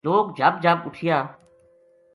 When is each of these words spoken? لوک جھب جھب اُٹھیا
لوک 0.05 0.25
جھب 0.37 0.53
جھب 0.63 0.77
اُٹھیا 0.87 1.17